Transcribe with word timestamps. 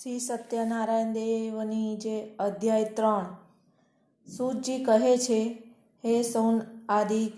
શ્રી 0.00 0.20
સત્યનારાયણ 0.20 1.12
દેવની 1.12 1.96
જે 1.96 2.34
અધ્યાય 2.38 2.84
ત્રણ 2.84 3.26
સૂતજી 4.36 4.84
કહે 4.84 5.18
છે, 5.18 5.62
હે 6.04 6.22
સૌન 6.22 6.60
આદિ 6.88 7.32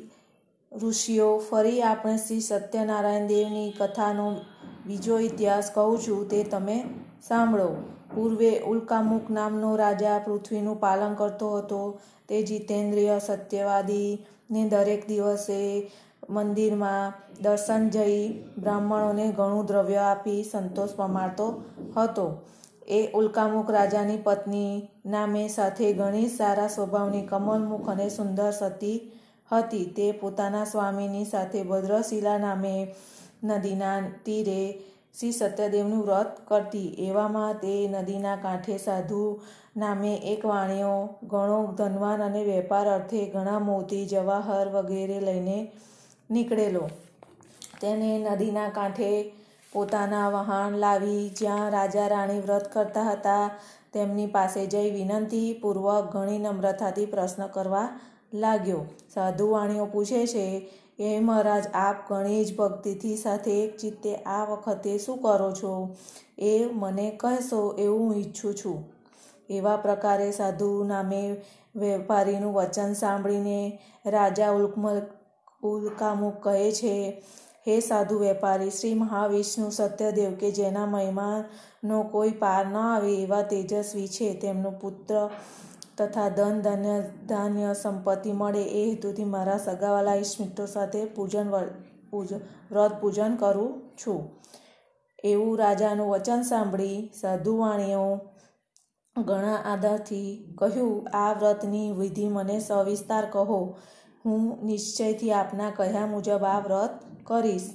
ઋષિઓ, 0.73 1.39
ફરી 1.39 1.83
આપણે 1.83 2.17
શ્રી 2.17 2.41
સત્યનારાયણ 2.41 3.27
દેવની 3.27 3.73
કથાનો 3.79 4.37
બીજો 4.87 5.19
ઇતિહાસ 5.19 5.71
કહું 5.75 5.99
છું, 5.99 6.29
તે 6.29 6.45
તમે 6.45 6.85
સાંભળો. 7.23 7.69
પૂર્વે 8.15 8.61
ઉલ્કામુખ 8.61 9.31
નામનો 9.31 9.77
રાજા 9.77 10.19
પૃથ્વીનું 10.19 10.81
પાલન 10.81 11.15
કરતો 11.15 11.57
હતો. 11.57 12.01
તે 12.29 12.43
જીતેન્દ્રિય 12.43 13.19
સત્યવાદી 13.19 14.27
ને 14.51 14.69
દરેક 14.69 15.09
દિવસે 15.09 15.91
મંદિરમાં 16.29 17.13
દર્શન 17.43 17.89
જઈ 17.89 18.45
બ્રાહ્મણોને 18.59 19.33
ઘણું 19.33 19.67
દ્રવ્ય 19.67 19.97
આપી 19.97 20.45
સંતોષ 20.45 20.95
પમાડતો 20.97 21.63
હતો. 21.97 22.27
એ 22.89 23.11
ઉલ્કામુખ 23.15 23.71
રાજાની 23.71 24.17
પત્ની 24.17 24.89
નામે 25.07 25.49
સાથે 25.49 25.93
ઘણી 25.93 26.29
સારા 26.29 26.69
સ્વભાવની 26.69 27.27
કમલમુખ 27.27 27.91
અને 27.91 28.09
સુંદર 28.09 28.51
સતી 28.51 29.13
હતી. 29.53 29.85
તે 29.85 30.13
પોતાના 30.13 30.65
સ્વામીની 30.65 31.25
સાથે 31.25 31.63
ભદ્રશિલા 31.63 32.39
નામે 32.39 32.95
નદીના 33.45 34.01
તીરે 34.25 34.79
શ્રી 35.19 35.33
સત્યદેવનું 35.33 36.03
વ્રત 36.03 36.41
કરતી. 36.49 36.95
એવામાં 37.09 37.55
તે 37.55 37.89
નદીના 37.89 38.37
કાંઠે 38.37 38.77
સાધુ 38.77 39.41
નામે 39.77 40.15
એક 40.15 40.47
વાણિયો, 40.47 41.19
ઘણો 41.23 41.75
ધનવાન 41.79 42.23
અને 42.23 42.45
વેપાર 42.45 42.89
અર્થે 42.89 43.27
ઘણા 43.27 43.59
મોતી, 43.59 44.07
જવાહર 44.07 44.69
વગેરે 44.69 45.21
લઈને 45.21 45.73
નીકળેલો. 46.31 46.91
તેને 47.81 48.19
નદીના 48.19 48.69
કાંઠે 48.69 49.33
પોતાના 49.73 50.29
વહાણ 50.29 50.73
લાવી 50.73 51.29
જ્યાં 51.29 51.71
રાજા 51.71 52.07
રાણી 52.07 52.41
વ્રત 52.41 52.73
કરતા 52.73 53.03
હતા. 53.03 53.51
તેમની 53.93 54.27
પાસે 54.27 54.67
જઈ 54.67 54.91
વિનંતીપૂર્વક 54.91 56.05
ઘણી 56.13 56.39
નમ્રતાથી 56.39 57.07
પ્રશ્ન 57.07 57.47
કરવા 57.47 57.89
લાગ્યો. 58.35 58.85
સાધુવાણીઓ 59.15 59.87
પૂછે 59.87 60.27
છે, 60.27 60.71
એ 60.99 61.21
મહારાજ, 61.21 61.67
આપ 61.75 62.09
ઘણી 62.09 62.45
જ 62.45 62.57
ભક્તિથી 62.57 63.17
સાથે 63.17 63.65
એક 63.65 63.77
ચિત્તે 63.77 64.15
આ 64.15 64.45
વખતે 64.45 64.99
શું 64.99 65.23
કરો 65.23 65.53
છો? 65.53 65.97
એ 66.39 66.65
મને 66.73 67.11
કહેશો 67.11 67.77
એવું 67.79 68.01
હું 68.01 68.17
ઈચ્છું 68.17 68.55
છું. 68.55 68.95
એવા 69.51 69.77
પ્રકારે 69.77 70.31
સાધુ 70.33 70.85
નામે 70.85 71.43
વેપારીનું 71.77 72.55
વચન 72.55 72.93
સાંભળીને 72.93 73.79
રાજા 74.07 74.51
ઉલ્કમલ 74.51 75.03
ઉલ્કામુખ 75.65 76.39
કહે 76.43 76.73
છે, 76.73 76.95
હે 77.67 77.75
સાધુ 77.81 78.17
વેપારી, 78.19 78.71
શ્રી 78.71 78.95
મહાવિષ્ણુ 78.95 79.69
સત્યદેવ 79.71 80.33
કે 80.35 80.51
જેના 80.51 80.87
મહિમાનો 80.87 81.99
કોઈ 82.13 82.35
પાર 82.43 82.65
ન 82.67 82.77
આવે 82.77 83.13
એવા 83.15 83.43
તેજસ્વી 83.43 84.09
છે. 84.09 84.29
તેમનો 84.35 84.71
પુત્ર 84.83 85.31
તથા 85.99 86.29
ધન, 86.29 86.61
ધન્ય, 86.61 86.97
ધાન્ય 87.29 87.71
સંપત્તિ 87.75 88.33
મળે 88.33 88.63
એ 88.63 88.83
હેતુથી 88.91 89.25
મારા 89.25 89.59
સગાવાલા 89.59 90.15
ઈષ્ટમિત્રો 90.15 90.67
સાથે 90.67 91.01
પૂજન 91.17 91.49
વ્રત 92.71 92.93
પૂજન 93.01 93.37
કરું 93.37 93.73
છું. 93.97 94.21
એવું 95.25 95.59
રાજાનું 95.59 96.11
વચન 96.11 96.43
સાંભળી 96.43 96.97
સાધુવાણીઓ 97.21 98.07
ઘણા 99.17 99.59
આદરથી 99.73 100.29
કહ્યું, 100.59 101.09
આ 101.13 101.33
વ્રતની 101.33 101.89
વિધિ 101.93 102.27
મને 102.29 102.57
સવિસ્તાર 102.61 103.27
કહો. 103.33 103.61
હું 104.25 104.45
નિશ્ચયથી 104.63 105.33
આપના 105.33 105.71
કહ્યા 105.71 106.07
મુજબ 106.07 106.45
આ 106.47 106.61
વ્રત 106.61 106.93
કરીશ, 107.25 107.67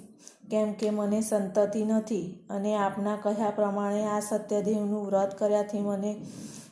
કેમ 0.52 0.70
કે 0.74 0.88
મને 0.92 1.20
સંતતિ 1.22 1.82
નથી 1.86 2.28
અને 2.50 2.72
આપના 2.76 3.18
કહ્યા 3.18 3.52
પ્રમાણે 3.52 4.06
આ 4.08 4.22
સત્યદેવનું 4.22 5.04
વ્રત 5.06 5.38
કર્યાથી 5.40 5.82
મને 5.82 6.14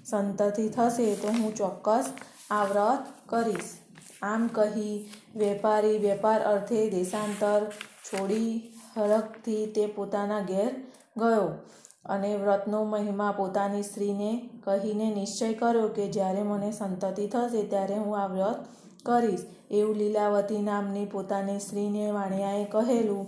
સંતતિ 0.05 0.65
થશે 0.69 1.05
તો 1.15 1.33
હું 1.35 1.53
ચોક્કસ 1.53 2.07
આ 2.51 2.63
વ્રત 2.65 3.03
કરીશ. 3.27 3.69
આમ 4.23 4.47
કહી 4.49 4.95
વેપારી 5.35 5.97
વેપાર 5.97 6.39
અર્થે 6.43 6.79
દેશાંતર 6.89 7.61
છોડી 8.07 8.51
હળકથી 8.95 9.63
તે 9.67 9.83
પોતાના 9.95 10.41
ઘેર 10.43 10.71
ગયો 11.17 11.45
અને 12.09 12.31
વ્રતનો 12.37 12.81
મહિમા 12.85 13.31
પોતાની 13.33 13.83
સ્ત્રીને 13.83 14.31
કહીને 14.65 15.07
નિશ્ચય 15.11 15.53
કર્યો 15.53 15.87
કે 15.91 16.09
જ્યારે 16.09 16.43
મને 16.43 16.69
સંતતિ 16.71 17.25
થશે 17.27 17.63
ત્યારે 17.67 17.97
હું 17.97 18.19
આ 18.19 18.27
વ્રત 18.27 18.59
કરીશ, 19.07 19.45
એવું 19.71 19.97
લીલાવતી 19.97 20.61
નામની 20.61 21.05
પોતાની 21.05 21.59
સ્ત્રીને 21.59 22.11
વાણિયાએ 22.11 22.65
કહેલું. 22.65 23.25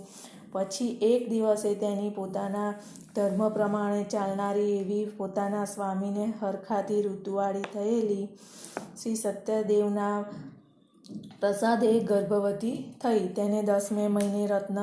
પછી 0.52 0.98
એક 1.02 1.22
દિવસે 1.30 1.72
તેની 1.74 2.10
પોતાના 2.10 2.70
ધર્મ 3.16 3.42
પ્રમાણે 3.48 4.02
ચાલનારી 4.04 4.72
એવી 4.78 5.04
પોતાના 5.18 5.64
સ્વામીને 5.64 6.24
હરખાથી 6.40 7.02
ઋતુવાળી 7.02 7.70
થયેલી. 7.74 8.26
શ્રી 8.98 9.16
સત્યદેવના 9.16 10.16
પ્રસાદે 11.40 11.90
ગર્ભવતી 12.00 12.76
થઈ. 13.02 13.22
તેને 13.36 13.62
દસમે 13.62 14.04
મહિને 14.08 14.42
રત્ન 14.46 14.78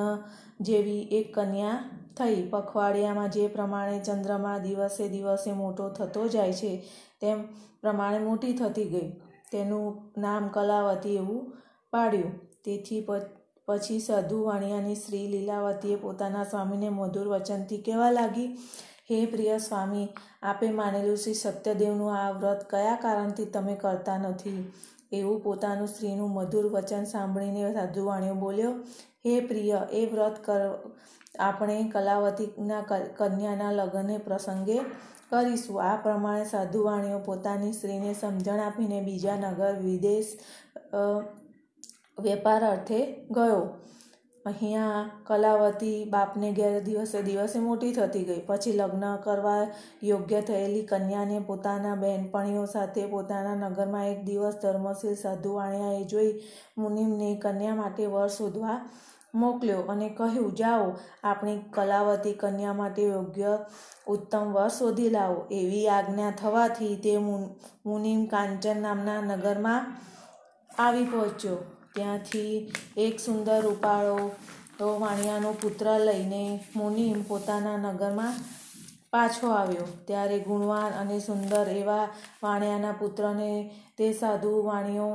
જેવી 0.61 1.03
એક 1.11 1.27
કન્યા 1.35 1.83
થઈ. 2.17 2.37
પખવાડિયામાં 2.49 3.31
જે 3.31 3.47
પ્રમાણે 3.47 3.99
ચંદ્રમા 3.99 4.57
દિવસે 4.57 5.05
દિવસે 5.09 5.51
મોટો 5.53 5.89
થતો 5.89 6.27
જાય 6.27 6.53
છે, 6.53 6.71
તેમ 7.21 7.37
પ્રમાણે 7.81 8.19
મોટી 8.19 8.53
થતી 8.53 8.85
ગઈ. 8.85 9.09
તેનું 9.51 9.87
નામ 10.17 10.43
કલાવતી 10.49 11.15
એવું 11.15 11.43
પાડ્યું. 11.93 12.33
તેથી 12.63 13.01
પછી 13.67 13.99
સધુ 13.99 14.37
વાણિયાની 14.45 14.95
શ્રી 14.95 15.27
લીલાવતીએ 15.27 15.97
પોતાના 15.97 16.43
સ્વામીને 16.43 16.89
મધુર 16.89 17.27
વચનથી 17.27 17.81
કહેવા 17.81 18.11
લાગી, 18.11 18.49
હે 19.09 19.17
પ્રિય 19.25 19.57
સ્વામી, 19.59 20.07
આપે 20.43 20.71
માનેલું 20.71 21.17
શ્રી 21.17 21.33
સત્યદેવનું 21.35 22.13
આ 22.15 22.31
વ્રત 22.31 22.61
કયા 22.69 23.01
કારણથી 23.01 23.49
તમે 23.55 23.75
કરતા 23.75 24.17
નથી? 24.17 24.61
એવું 25.11 25.43
પોતાનું 25.43 25.87
સ્ત્રીનું 25.87 26.31
મધુર 26.31 26.65
વચન 26.67 27.05
સાંભળીને 27.05 27.73
સાધુવાણીઓ 27.73 28.35
બોલ્યો, 28.35 28.73
હે 29.25 29.33
પ્રિય, 29.41 29.79
એ 29.91 30.01
વ્રત 30.05 30.37
કર, 30.45 30.63
આપણે 31.39 31.77
કલાવતીના 31.91 32.83
કન્યાના 33.17 33.71
લગ્નને 33.71 34.17
પ્રસંગે 34.17 34.77
કરીશું. 35.31 35.81
આ 35.81 35.97
પ્રમાણે 35.97 36.45
સાધુવાણીઓ 36.45 37.19
પોતાની 37.21 37.73
સ્ત્રીને 37.73 38.13
સમજણ 38.15 38.61
આપીને 38.61 39.01
બીજા 39.01 39.38
નગર 39.38 39.75
વિદેશ 39.81 40.31
વેપાર 42.17 42.63
અર્થે 42.65 42.99
ગયો. 43.31 43.61
અહીંયા 44.45 44.99
કલાવતી 45.27 45.97
બાપને 46.05 46.49
ઘેર 46.53 46.75
દિવસે 46.83 47.21
દિવસે 47.23 47.59
મોટી 47.59 47.93
થતી 47.93 48.25
ગઈ. 48.25 48.41
પછી 48.47 48.77
લગ્ન 48.79 49.05
કરવા 49.23 49.63
યોગ્ય 50.01 50.41
થયેલી 50.41 50.83
કન્યાને 50.83 51.39
પોતાના 51.41 51.95
બહેનપણીઓ 51.95 52.65
સાથે 52.65 53.07
પોતાના 53.07 53.57
નગરમાં 53.63 54.07
એક 54.07 54.21
દિવસ 54.25 54.55
ધર્મશીલ 54.61 55.15
સાધુ 55.15 55.51
એ 55.91 56.05
જોઈ 56.05 56.31
મુનિમને 56.77 57.29
કન્યા 57.38 57.75
માટે 57.75 58.07
વર 58.07 58.29
શોધવા 58.29 58.79
મોકલ્યો 59.37 59.85
અને 59.91 60.09
કહ્યું, 60.09 60.55
જાઓ, 60.55 60.87
આપણી 61.23 61.57
કલાવતી 61.73 62.33
કન્યા 62.33 62.73
માટે 62.73 63.03
યોગ્ય 63.03 63.53
ઉત્તમ 64.07 64.45
વર 64.53 64.69
શોધી 64.69 65.09
લાવો. 65.09 65.39
એવી 65.51 65.87
આજ્ઞા 65.87 66.31
થવાથી 66.41 66.93
તે 67.03 67.17
મુનિમ 67.85 68.19
કાંચન 68.25 68.81
નામના 68.81 69.21
નગરમાં 69.21 69.81
આવી 70.79 71.05
પહોંચ્યો. 71.05 71.57
ત્યાંથી 71.95 72.51
એક 72.97 73.19
સુંદર 73.19 73.59
રૂપાળો 73.61 74.17
તો 74.79 74.87
વાણિયાનો 74.99 75.51
પુત્ર 75.61 75.87
લઈને 75.99 76.43
મુનિમ 76.75 77.17
પોતાના 77.23 77.77
નગરમાં 77.77 78.33
પાછો 79.13 79.47
આવ્યો. 79.51 79.87
ત્યારે 80.07 80.37
ગુણવાન 80.39 80.93
અને 81.01 81.17
સુંદર 81.19 81.65
એવા 81.71 82.05
વાણિયાના 82.43 82.99
પુત્રને 82.99 83.51
તે 83.97 84.07
સાધુ 84.13 84.51
વાણીઓ 84.65 85.09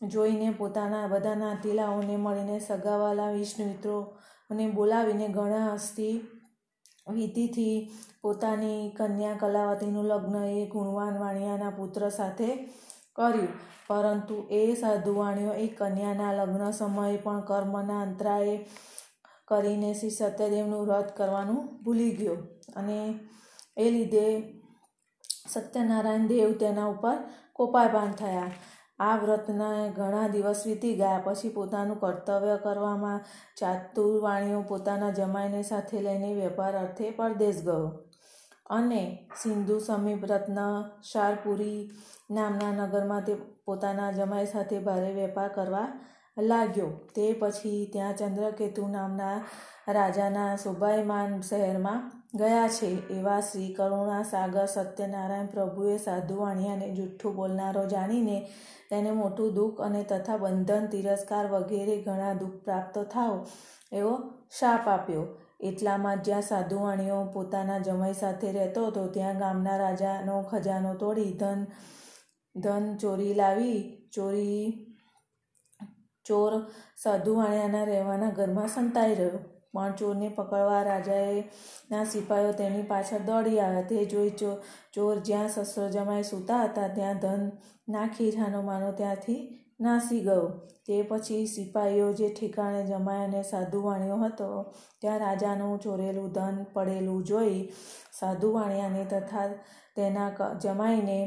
જોઈને 0.00 0.48
પોતાના 0.52 1.08
બધાના 1.08 1.54
તિલાઓને 1.56 2.16
મળીને 2.16 2.56
સગાવાલા 2.60 3.32
વિષ્ણુ 3.32 3.66
મિત્રોને 3.66 4.66
બોલાવીને 4.74 5.28
ઘણા 5.28 5.76
હસ્તી 5.76 6.14
વિધિથી 7.12 7.76
પોતાની 8.22 8.80
કન્યા 8.90 9.36
કલાવતીનું 9.36 10.08
લગ્ન 10.08 10.36
એ 10.50 10.66
ગુણવાન 10.66 11.20
વાણિયાના 11.20 11.70
પુત્ર 11.70 12.10
સાથે 12.10 12.50
કર્યું. 13.14 13.48
પરંતુ 13.88 14.36
એ 14.50 14.60
સાધુવાણીઓ 14.74 15.52
એ 15.54 15.66
કન્યાના 15.78 16.32
લગ્ન 16.32 16.72
સમયે 16.72 17.16
પણ 17.16 17.42
કર્મના 17.42 18.02
અંતરાએ 18.02 18.54
કરીને 19.48 19.90
શ્રી 19.94 20.10
સત્યદેવનું 20.10 20.86
વ્રત 20.86 21.10
કરવાનું 21.16 21.68
ભૂલી 21.84 22.10
ગયો 22.10 22.38
અને 22.76 22.98
એ 23.76 23.90
લીધે 23.90 24.24
સત્યનારાયણ 25.48 26.28
દેવ 26.28 26.52
તેના 26.58 26.88
ઉપર 26.88 27.18
કોપાયબાન 27.52 28.12
થયા. 28.12 28.50
આ 28.98 29.16
વ્રતના 29.16 29.88
ઘણા 29.88 30.28
દિવસ 30.28 30.60
વીતી 30.66 30.94
ગયા 30.96 31.24
પછી 31.24 31.48
પોતાનું 31.48 32.00
કર્તવ્ય 32.00 32.56
કરવામાં 32.56 33.24
ચાતુર્વાણીઓ 33.56 34.62
પોતાના 34.62 35.10
જમાઈને 35.10 35.62
સાથે 35.62 36.02
લઈને 36.02 36.30
વેપાર 36.34 36.74
અર્થે 36.76 37.10
પરદેશ 37.10 37.60
ગયો. 37.64 37.86
અને 38.70 39.02
સિંધુ 39.42 39.76
સમીપ 39.80 40.24
રત્ન 40.24 40.60
શારપુરી 41.02 41.80
નામના 42.30 42.72
નગરમાં 42.78 43.24
તે 43.24 43.34
પોતાના 43.64 44.10
જમાઈ 44.12 44.46
સાથે 44.46 44.78
ભારે 44.80 45.10
વેપાર 45.14 45.48
કરવા 45.48 45.88
લાગ્યો. 46.42 46.90
તે 47.14 47.26
પછી 47.40 47.80
ત્યાં 47.92 48.14
ચંદ્રકેતુ 48.14 48.88
નામના 48.88 49.36
રાજાના 49.88 50.50
શોભાયમાન 50.56 51.40
શહેરમાં 51.42 52.00
ગયા 52.36 52.68
છે 52.68 52.86
એવા 53.08 53.40
શ્રી 53.40 53.74
કરુણા 53.74 54.22
સાગર 54.22 54.66
સત્યનારાયણ 54.66 55.46
પ્રભુએ 55.46 55.96
સાધુ 55.96 56.36
વાણિયાને 56.36 56.90
જુઠ્ઠું 56.90 57.36
બોલનારો 57.36 57.86
જાણીને 57.86 58.48
તેને 58.90 59.10
મોટું 59.10 59.54
દુઃખ 59.54 59.80
અને 59.80 60.02
તથા 60.02 60.36
બંધન, 60.36 60.86
તિરસ્કાર 60.86 61.46
વગેરે 61.46 62.02
ઘણા 62.02 62.32
દુઃખ 62.32 62.52
પ્રાપ્ત 62.64 62.98
થાવ 62.98 63.46
એવો 63.92 64.32
શાપ 64.58 64.88
આપ્યો. 64.88 65.26
એટલામાં 65.60 66.22
જ્યાં 66.22 66.42
સાધુ 66.42 66.80
વાણીઓ 66.80 67.24
પોતાના 67.24 67.78
જમાઈ 67.78 68.12
સાથે 68.12 68.52
રહેતો 68.52 68.86
હતો, 68.86 69.06
ત્યાં 69.06 69.38
ગામના 69.38 69.76
રાજાનો 69.76 70.42
ખજાનો 70.42 70.94
તોડી 70.94 71.32
ધન 71.32 71.66
ધન 72.56 72.96
ચોરી 72.96 73.34
લાવી, 73.34 74.08
ચોરી, 74.14 74.86
ચોર 76.24 76.52
સાધુ 76.96 77.40
રહેવાના 77.84 78.30
ઘરમાં 78.30 78.68
સંતાઈ 78.68 79.14
રહ્યો. 79.14 79.55
પણ 79.76 79.96
ચોરને 79.98 80.28
પકડવા 80.36 80.82
રાજાએ 80.84 81.42
ના 81.90 82.04
સિપાહીઓ 82.12 82.52
તેની 82.60 82.88
પાછળ 82.92 83.26
દોડી 83.28 83.60
આવ્યા. 83.60 83.88
તે 83.90 84.04
જોઈ 84.06 84.32
ચોર 84.94 85.16
જ્યાં 85.28 85.48
શસ્ત્ર 85.48 85.90
જમાઈ 85.90 86.30
સૂતા 86.30 86.62
હતા, 86.64 86.88
ત્યાં 86.96 87.20
ધન 87.20 87.44
નાખી 87.88 88.30
જાનો 88.32 88.62
માનો 88.62 88.92
ત્યાંથી 88.92 89.40
નાસી 89.80 90.20
ગયો. 90.20 90.46
તે 90.86 90.96
પછી 91.02 91.46
સિપાહીઓ 91.46 92.08
જે 92.12 92.28
ઠેકાણે 92.30 92.82
જમાય 92.84 93.24
અને 93.24 93.42
સાધુ 93.44 93.80
વાણિયો 93.82 94.18
હતો, 94.18 94.48
ત્યાં 95.00 95.20
રાજાનું 95.20 95.80
ચોરેલું 95.80 96.30
ધન 96.32 96.60
પડેલું 96.74 97.24
જોઈ 97.24 97.58
સાધુ 98.20 98.52
વાણિયાને 98.54 99.04
તથા 99.12 99.48
તેના 99.96 100.30
જમાઈને 100.62 101.18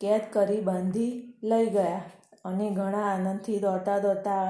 કેદ 0.00 0.24
કરી 0.32 0.60
બાંધી 0.62 1.12
લઈ 1.42 1.66
ગયા 1.70 2.02
અને 2.44 2.66
ઘણા 2.70 3.06
આનંદથી 3.06 3.58
દોડતા 3.60 3.98
દોડતા 3.98 4.42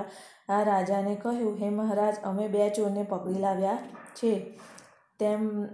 આ 0.48 0.62
રાજાને 0.62 1.14
કહ્યું, 1.14 1.56
હે 1.56 1.70
મહારાજ, 1.70 2.16
અમે 2.24 2.48
બે 2.48 2.70
ચોરને 2.70 3.02
પકડી 3.02 3.38
લાવ્યા 3.38 3.78
છે. 4.14 4.60
તેમ, 5.18 5.64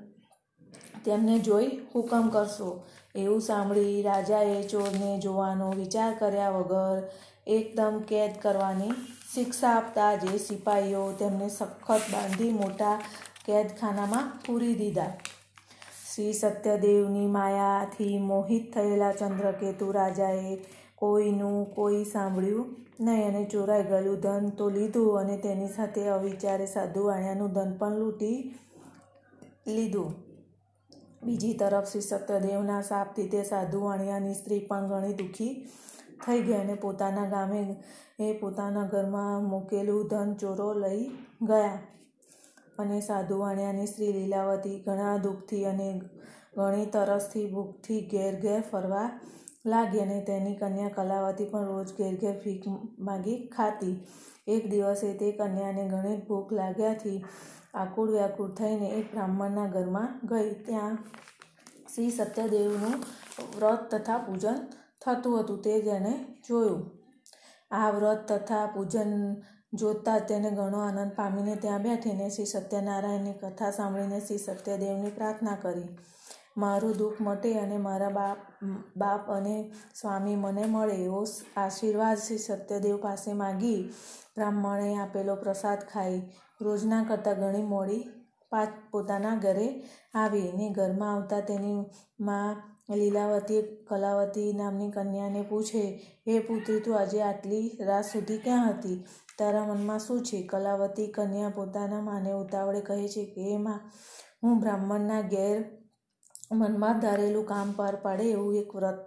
તેમને 1.05 1.38
જોઈ 1.38 1.67
હુકમ 1.94 2.29
કરશો. 2.29 2.85
એવું 3.17 3.41
સાંભળી 3.41 4.03
રાજાએ 4.03 4.62
ચોરને 4.62 5.19
જોવાનો 5.19 5.71
વિચાર 5.71 6.15
કર્યા 6.15 6.50
વગર 6.50 7.03
એકદમ 7.47 8.00
કેદ 8.09 8.31
કરવાની 8.43 8.91
શિક્ષા 9.35 9.71
આપતા 9.71 10.15
જે 10.15 10.38
સિપાહીઓ 10.38 11.12
તેમને 11.12 11.49
સખત 11.49 12.00
બાંધી 12.12 12.50
મોટા 12.50 13.00
કેદખાનામાં 13.44 14.32
પૂરી 14.47 14.75
દીધા. 14.75 15.12
શ્રી 16.15 16.32
સત્યદેવની 16.32 17.26
માયાથી 17.26 18.19
મોહિત 18.19 18.75
થયેલા 18.75 19.12
ચંદ્રકેતુ 19.12 19.93
રાજાએ 19.93 20.56
કોઈનું 20.99 21.67
કોઈ 21.69 22.05
સાંભળ્યું 22.05 22.69
નહીં 23.00 23.26
અને 23.29 23.46
ચોરાઈ 23.46 23.85
ગયેલું 23.85 24.20
ધન 24.23 24.52
તો 24.52 24.67
લીધું 24.70 25.19
અને 25.20 25.37
તેની 25.38 25.69
સાથે 25.69 26.05
અવિચારે 26.11 26.67
સાધુ 26.67 27.06
વાણિયાનું 27.06 27.55
ધન 27.55 27.73
પણ 27.79 27.99
લૂંટી 27.99 28.37
લીધું. 29.67 30.12
બીજી 31.25 31.55
તરફ 31.55 31.88
શ્રી 31.88 32.02
સત્યદેવના 32.02 32.82
શાપથી 32.82 33.29
તે 33.29 33.43
સાધુ 33.44 33.81
વાણિયાની 33.81 34.35
સ્ત્રી 34.35 34.61
પણ 34.61 34.88
ઘણી 34.88 35.19
દુઃખી 35.19 35.52
થઈ 36.25 36.43
ગઈ 36.43 36.55
અને 36.55 36.76
પોતાના 36.76 37.26
ગામે 37.26 37.61
એ 38.20 38.35
પોતાના 38.35 38.87
ઘરમાં 38.87 39.44
મૂકેલું 39.44 40.08
ધન 40.11 40.35
ચોરો 40.37 40.69
લઈ 40.81 41.02
ગયા 41.47 41.79
અને 42.79 43.00
સાધુ 43.00 43.38
વાણિયાની 43.38 43.87
સ્ત્રી 43.87 44.12
લીલાવતી 44.12 44.76
ઘણા 44.81 45.17
દુઃખથી 45.19 45.64
અને 45.67 45.88
ઘણી 46.56 46.87
તરસથી 46.87 47.47
ભૂખથી 47.47 48.00
ઘેર 48.11 48.35
ઘેર 48.43 48.62
ફરવા 48.70 49.08
લાગી 49.64 50.00
અને 50.00 50.19
તેની 50.20 50.56
કન્યા 50.56 50.94
કલાવતી 50.96 51.50
પણ 51.52 51.69
રોજ 51.69 51.90
ઘેર 51.99 52.14
ઘેર 52.22 52.37
ભીખ 52.43 52.66
માગી 53.06 53.38
ખાતી. 53.49 53.94
એક 54.46 54.62
દિવસે 54.70 55.11
તે 55.20 55.28
કન્યાને 55.32 55.84
ઘણી 55.93 56.19
ભૂખ 56.28 56.50
લાગ્યાથી 56.52 57.20
આકુળ 57.75 58.11
વ્યાકુળ 58.11 58.52
થઈને 58.55 58.88
એક 58.99 59.06
બ્રાહ્મણના 59.12 59.69
ઘરમાં 59.69 60.11
ગઈ. 60.31 60.50
ત્યાં 60.66 60.99
શ્રી 61.93 62.11
સત્યદેવનું 62.11 62.96
વ્રત 63.56 63.82
તથા 63.93 64.19
પૂજન 64.19 64.61
થતું 65.02 65.38
હતું 65.38 65.62
તે 65.62 65.81
જેણે 65.81 66.12
જોયું. 66.49 66.84
આ 67.70 67.88
વ્રત 67.90 68.22
તથા 68.31 68.66
પૂજન 68.69 69.12
જોતા 69.75 70.20
તેને 70.20 70.50
ઘણો 70.50 70.81
આનંદ 70.81 71.12
પામીને 71.16 71.55
ત્યાં 71.56 71.82
બેઠીને 71.82 72.26
શ્રી 72.31 72.46
સત્યનારાયણની 72.46 73.38
કથા 73.43 73.72
સાંભળીને 73.72 74.20
શ્રી 74.20 74.38
સત્યદેવની 74.38 75.11
પ્રાર્થના 75.11 75.56
કરી. 75.56 75.88
મારું 76.56 76.99
દુઃખ 76.99 77.21
મટે 77.21 77.51
અને 77.59 77.79
મારા 77.79 78.11
બાપ 78.11 78.39
બાપ 78.97 79.31
અને 79.31 79.55
સ્વામી 79.95 80.37
મને 80.37 80.65
મળે 80.67 80.97
એવો 81.05 81.23
આશીર્વાદ 81.56 82.19
શ્રી 82.19 82.39
સત્યદેવ 82.39 82.97
પાસે 82.97 83.33
માગી 83.33 83.81
બ્રાહ્મણે 84.35 84.91
આપેલો 84.97 85.35
પ્રસાદ 85.37 85.81
ખાઈ. 85.93 86.21
રોજના 86.61 87.03
કરતાં 87.05 87.41
ઘણી 87.41 87.62
મોડી 87.65 88.03
પાછ 88.53 88.75
પોતાના 88.91 89.37
ઘરે 89.37 89.69
આવી 90.15 90.49
ને 90.53 90.67
ઘરમાં 90.71 91.12
આવતા 91.15 91.41
તેની 91.41 91.81
માં 92.21 92.55
લીલાવતી, 92.93 93.62
કલાવતી 93.89 94.49
નામની 94.53 94.91
કન્યાને 94.91 95.43
પૂછે, 95.43 95.85
હે 96.27 96.35
પુત્રી, 96.39 96.81
તું 96.81 96.99
આજે 96.99 97.23
આટલી 97.23 97.67
રાત 97.81 98.05
સુધી 98.05 98.39
ક્યાં 98.39 98.69
હતી? 98.69 98.99
તારા 99.39 99.65
મનમાં 99.67 99.99
શું 99.99 100.21
છે? 100.23 100.43
કલાવતી 100.43 101.09
કન્યા 101.09 101.49
પોતાના 101.50 102.03
માને 102.03 102.33
ઉતાવળે 102.33 102.81
કહે 102.81 103.09
છે 103.09 103.25
કે 103.25 103.43
એમાં 103.55 103.81
હું 104.43 104.61
બ્રાહ્મણના 104.61 105.23
ઘેર 105.29 105.59
મનમાં 106.50 107.00
ધારેલું 107.00 107.46
કામ 107.46 107.73
પાર 107.73 107.96
પાડે 107.96 108.25
એવું 108.25 108.56
એક 108.56 108.76
વ્રત 108.76 109.00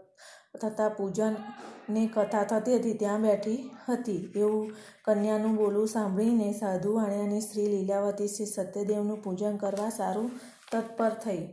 તથા 0.55 0.89
પૂજનની 0.89 2.07
કથા 2.07 2.43
થતી 2.43 2.77
હતી, 2.79 2.93
ત્યાં 2.93 3.21
બેઠી 3.21 3.59
હતી. 3.89 4.21
એવું 4.35 4.73
કન્યાનું 5.05 5.55
બોલવું 5.55 5.87
સાંભળીને 5.87 6.53
સાધુ 6.53 6.95
વાણિયાની 6.95 7.41
સ્ત્રી 7.41 7.67
લીલાવતી 7.67 8.27
શ્રી 8.27 8.45
સત્યદેવનું 8.45 9.21
પૂજન 9.21 9.57
કરવા 9.57 9.89
સારું 9.89 10.31
તત્પર 10.71 11.13
થઈ. 11.23 11.43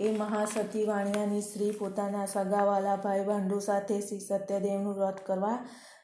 એ 0.00 0.12
મહાસતી 0.12 0.86
વાણિયાની 0.86 1.42
સ્ત્રી 1.42 1.72
પોતાના 1.72 2.26
સગાવાલા 2.26 2.96
ભાઈ 2.96 3.24
ભાંડુ 3.24 3.60
સાથે 3.60 4.00
શ્રી 4.00 4.20
સત્યદેવનું 4.20 4.94
વ્રત 4.94 5.20
કરવા 5.26 5.58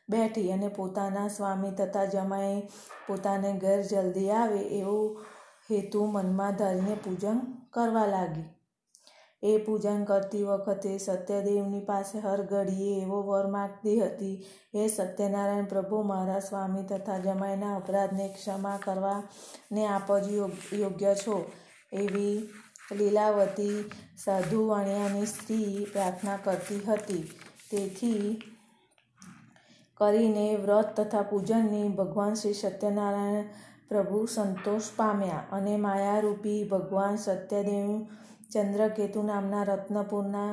બેઠી 0.09 0.52
અને 0.52 0.69
પોતાના 0.69 1.29
સ્વામી 1.29 1.70
તથા 1.70 2.05
જમાઈ 2.06 2.61
પોતાને 3.06 3.52
ઘેર 3.52 3.81
જલ્દી 3.82 4.31
આવે 4.31 4.61
એવું 4.61 5.25
હેતુ 5.70 6.06
મનમાં 6.06 6.55
ધરીને 6.55 6.94
પૂજન 7.05 7.41
કરવા 7.70 8.06
લાગી. 8.06 8.56
એ 9.43 9.59
પૂજન 9.59 10.05
કરતી 10.05 10.43
વખતે 10.43 10.99
સત્યદેવની 10.99 11.81
પાસે 11.81 12.19
હર 12.19 12.43
ઘડીએ 12.43 13.03
એવો 13.03 13.23
વર 13.23 13.47
માગતી 13.47 14.00
હતી. 14.00 14.44
હે 14.75 14.88
સત્યનારાયણ 14.88 15.65
પ્રભુ, 15.65 16.03
મારા 16.03 16.41
સ્વામી 16.41 16.83
તથા 16.83 17.19
જમાઈના 17.19 17.77
અપરાધને 17.77 18.29
ક્ષમા 18.29 18.79
કરવા 18.85 19.23
ને 19.73 19.87
આપ 19.87 20.19
જ 20.19 20.33
યોગ્ય 20.73 21.15
છો. 21.15 21.50
એવી 21.93 22.49
લીલાવતી 22.93 23.91
સાધુ 24.25 24.69
વાણિયાની 24.69 25.27
સ્ત્રી 25.27 25.87
પ્રાર્થના 25.93 26.38
કરતી 26.45 26.81
હતી. 26.88 27.31
તેથી 27.71 28.43
કરીને 29.95 30.57
વ્રત 30.57 31.00
તથા 31.00 31.23
પૂજનની 31.23 31.88
ભગવાન 31.88 32.35
શ્રી 32.35 32.55
સત્યનારાયણ 32.55 33.45
પ્રભુ 33.88 34.26
સંતોષ 34.26 34.83
પામ્યા 34.97 35.47
અને 35.52 35.76
માયારૂપી 35.76 36.64
ભગવાન 36.64 37.16
સત્યદેવ 37.16 38.07
ચંદ્રકેતુ 38.50 39.23
નામના 39.23 39.65
રત્નપુરના 39.65 40.50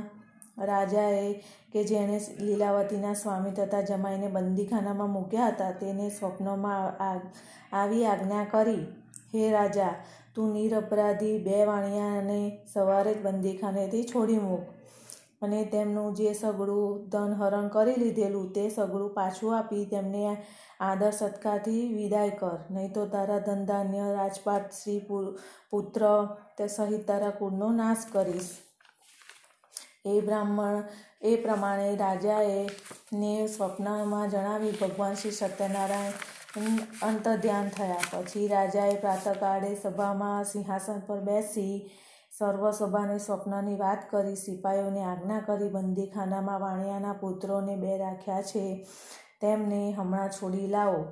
રાજાએ 0.59 1.29
કે 1.73 1.83
જેણે 1.83 2.17
લીલાવતીના 2.39 3.13
સ્વામી 3.13 3.51
તથા 3.51 3.81
જમાઈને 3.81 4.27
બંદીખાનામાં 4.27 5.09
મૂક્યા 5.09 5.47
હતા, 5.47 5.71
તેને 5.71 6.09
સ્વપ્નમાં 6.09 6.91
આવી 7.71 8.05
આજ્ઞા 8.05 8.45
કરી, 8.45 8.83
હે 9.33 9.51
રાજા, 9.51 9.93
તું 10.35 10.53
નિરપરાધી 10.53 11.39
બે 11.39 11.65
વાણિયાને 11.65 12.39
સવારે 12.73 13.13
જ 13.13 13.23
બંદીખાનેથી 13.23 14.03
છોડી 14.03 14.39
મૂક. 14.39 14.63
અને 15.43 15.61
તેમનું 15.71 16.17
જે 16.17 16.33
સગડું 16.33 16.99
ધન 17.13 17.31
હરણ 17.39 17.69
કરી 17.75 18.01
લીધેલું 18.01 18.51
તે 18.55 18.65
સગડું 18.69 19.15
પાછું 19.15 19.55
આપી 19.57 19.85
તેમને 19.93 20.23
આદર 20.81 21.13
સત્કારથી 21.19 21.83
વિદાય 21.95 22.35
કર. 22.41 22.59
નહીં 22.73 22.93
તો 22.95 23.07
તારા 23.13 23.39
ધનધાન્ય 23.47 24.05
રાજપાટ 24.17 24.67
શ્રી 24.81 25.01
પુત્ર 25.71 26.03
તે 26.57 26.67
સહિત 26.75 27.03
તારા 27.09 27.33
કુળનો 27.39 27.71
નાશ 27.79 28.05
કરીશ. 28.13 28.51
એ 30.05 30.13
બ્રાહ્મણ, 30.21 30.79
એ 31.21 31.33
પ્રમાણે 31.43 31.89
રાજાએ 31.95 32.61
ને 33.19 33.33
સ્વપ્નમાં 33.47 34.31
જણાવી 34.31 34.71
ભગવાન 34.79 35.19
શ્રી 35.19 35.37
સત્યનારાયણ 35.37 36.79
અંતર્ધ્યાન 37.01 37.69
થયા. 37.75 38.07
પછી 38.11 38.47
રાજાએ 38.47 38.95
પ્રાતકાળે 39.03 39.71
સભામાં 39.83 40.49
સિંહાસન 40.51 40.99
પર 41.07 41.21
બેસી 41.29 41.75
સર્વ 42.37 42.71
સભાને 42.71 43.19
સ્વપ્નની 43.19 43.75
વાત 43.77 44.11
કરી 44.11 44.35
સિપાહીઓને 44.35 45.03
આજ્ઞા 45.03 45.39
કરી, 45.39 45.69
બંદીખાનામાં 45.69 46.61
વાણિયાના 46.61 47.13
પુત્રોને 47.13 47.75
બે 47.77 47.97
રાખ્યા 47.97 48.41
છે, 48.41 48.85
તેમને 49.41 49.91
હમણાં 49.91 50.29
છોડી 50.29 50.67
લાવો. 50.67 51.03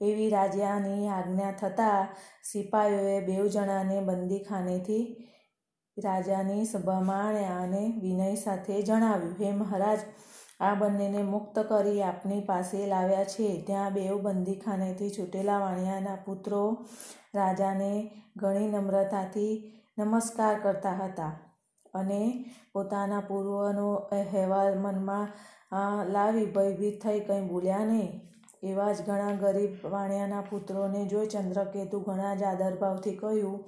એવી 0.00 0.30
રાજાની 0.30 1.08
આજ્ઞા 1.08 1.52
થતાં 1.52 2.08
સિપાઈઓએ 2.42 3.20
બેઉ 3.20 3.48
જણાને 3.48 4.00
બંદીખાનેથી 4.00 5.30
રાજાની 6.04 6.66
સભામાં 6.66 7.36
અને 7.36 8.00
વિનય 8.02 8.34
સાથે 8.34 8.82
જણાવ્યું, 8.82 9.36
હે 9.40 9.52
મહારાજ, 9.52 9.98
આ 10.60 10.74
બંનેને 10.74 11.22
મુક્ત 11.22 11.58
કરી 11.58 12.02
આપની 12.02 12.40
પાસે 12.40 12.86
લાવ્યા 12.86 13.24
છે. 13.24 13.62
ત્યાં 13.66 13.92
બેઉ 13.92 14.18
બંદીખાનેથી 14.18 15.10
છૂટેલા 15.10 15.60
વાણિયાના 15.60 16.16
પુત્રો 16.16 16.86
રાજાને 17.34 18.10
ઘણી 18.36 18.68
નમ્રતાથી 18.68 19.83
નમસ્કાર 19.98 20.56
કરતા 20.62 20.92
હતા 20.94 21.32
અને 21.94 22.20
પોતાના 22.72 23.20
પૂર્વનો 23.28 23.88
અહેવાલ 24.16 24.78
મનમાં 24.78 25.28
લાવી 26.14 26.46
ભયભીત 26.46 26.96
થઈ 27.02 27.20
કંઈ 27.20 27.48
બોલ્યા 27.48 27.84
નહીં. 27.84 28.10
એવા 28.62 28.92
જ 28.92 29.04
ઘણા 29.08 29.34
ગરીબ 29.42 29.84
વાણિયાના 29.92 30.42
પુત્રોને 30.50 31.02
જોઈ 31.12 31.30
ચંદ્રકેતુ 31.34 32.00
ઘણા 32.00 32.34
જ 32.34 32.42
આદરભાવથી 32.44 33.14
કહ્યું, 33.20 33.60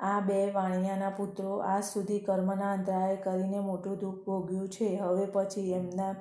આ 0.00 0.20
બે 0.28 0.38
વાણિયાના 0.52 1.16
પુત્રો 1.18 1.56
આજ 1.64 1.82
સુધી 1.84 2.20
કર્મના 2.20 2.70
અંતરાય 2.76 3.18
કરીને 3.26 3.60
મોટું 3.62 3.98
દુઃખ 3.98 4.22
ભોગ્યું 4.26 4.68
છે. 4.68 4.92
હવે 4.98 5.26
પછી 5.34 5.66
એમના 5.72 6.12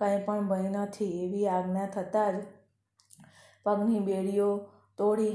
કંઈ 0.00 0.24
પણ 0.26 0.50
ભય 0.50 0.70
નથી. 0.76 1.12
એવી 1.24 1.46
આજ્ઞા 1.48 1.88
થતાં 1.94 2.34
જ 2.34 2.44
પગની 3.66 4.04
બેડીઓ 4.08 4.50
તોડી 4.98 5.32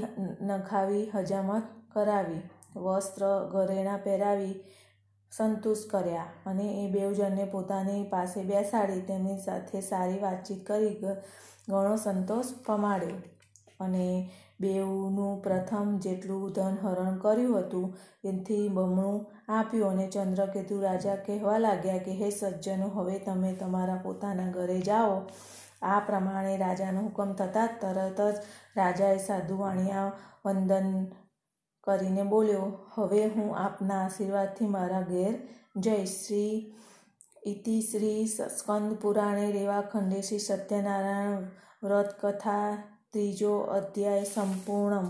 નખાવી 0.48 1.04
હજામત 1.14 1.74
કરાવી. 1.92 2.42
વસ્ત્ર 2.78 3.24
ઘરેણાં 3.52 4.04
પહેરાવી 4.04 4.54
સંતુષ્ટ 5.32 5.90
કર્યા 5.90 6.28
અને 6.46 6.66
એ 6.84 6.90
બેવજણને 6.90 7.44
પોતાની 7.44 8.04
પાસે 8.04 8.42
બેસાડી 8.42 9.00
તેમની 9.00 9.38
સાથે 9.38 9.80
સારી 9.80 10.18
વાતચીત 10.18 10.66
કરી 10.66 10.94
ઘણો 11.68 11.96
સંતોષ 11.96 12.54
પમાડ્યો. 12.66 13.18
અને 13.80 14.30
બેઉનું 14.60 15.42
પ્રથમ 15.42 15.98
જેટલું 15.98 16.52
ધન 16.52 16.78
હરણ 16.82 17.18
કર્યું 17.18 17.58
હતું 17.58 17.94
એથી 18.24 18.68
બમણું 18.68 19.18
આપ્યું 19.52 19.90
અને 19.90 20.06
ચંદ્રકેતુ 20.08 20.80
રાજા 20.80 21.16
કહેવા 21.16 21.58
લાગ્યા 21.58 21.98
કે, 21.98 22.12
હે 22.12 22.30
સજ્જનો, 22.30 22.88
હવે 22.88 23.18
તમે 23.18 23.52
તમારા 23.52 24.00
પોતાના 24.02 24.50
ઘરે 24.50 24.80
જાઓ. 24.80 25.22
આ 25.82 26.00
પ્રમાણે 26.00 26.56
રાજાનો 26.56 27.00
હુકમ 27.00 27.32
થતાં 27.32 27.68
તરત 27.80 28.20
જ 28.20 28.36
રાજાએ 28.76 29.18
સાધુ 29.18 29.58
વાણિયા 29.58 30.12
વંદન 30.46 30.88
કરીને 31.88 32.24
બોલ્યો, 32.24 32.66
હવે 32.94 33.22
હું 33.28 33.54
આપના 33.58 34.00
આશીર્વાદથી 34.00 34.74
મારા 34.74 35.04
ઘેર 35.12 35.34
જઈશ. 35.76 36.16
શ્રી 36.18 36.54
ઇતિ 37.46 37.76
શ્રી 37.82 38.20
સ્કંદ 38.26 38.96
પુરાણે 39.02 39.46
રેવાખંડે 39.52 40.20
શ્રી 40.22 40.44
સત્યનારાયણ 40.46 41.48
વ્રત 41.82 42.10
કથા 42.22 42.68
ત્રીજો 43.12 43.52
અધ્યાય 43.74 44.24
સંપૂર્ણ 44.24 45.08